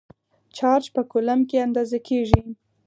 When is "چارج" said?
0.57-0.83